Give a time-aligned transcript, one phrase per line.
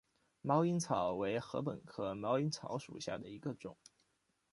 [0.41, 3.77] 毛颖草为禾本科毛颖草属下的一个种。